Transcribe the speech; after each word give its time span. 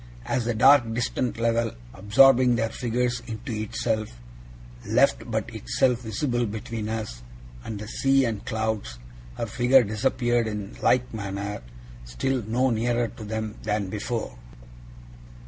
As 0.25 0.45
the 0.45 0.55
dark 0.55 0.91
distant 0.95 1.37
level, 1.37 1.73
absorbing 1.93 2.55
their 2.55 2.69
figures 2.71 3.21
into 3.27 3.51
itself, 3.53 4.09
left 4.83 5.29
but 5.29 5.53
itself 5.53 6.01
visible 6.01 6.47
between 6.47 6.89
us 6.89 7.21
and 7.63 7.77
the 7.77 7.87
sea 7.87 8.25
and 8.25 8.43
clouds, 8.43 8.97
her 9.37 9.45
figure 9.45 9.83
disappeared 9.83 10.47
in 10.47 10.75
like 10.81 11.13
manner, 11.13 11.61
still 12.03 12.41
no 12.41 12.71
nearer 12.71 13.09
to 13.09 13.23
them 13.23 13.57
than 13.61 13.89
before. 13.91 14.35